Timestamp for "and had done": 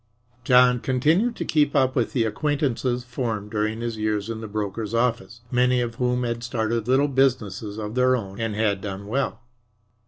8.41-9.05